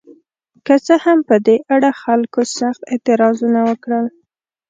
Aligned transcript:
که 0.65 0.75
څه 0.85 0.95
هم 1.05 1.19
په 1.29 1.35
دې 1.45 1.57
اړه 1.75 1.89
خلکو 2.03 2.41
سخت 2.57 2.81
اعتراضونه 2.91 3.59
وکړل. 3.69 4.05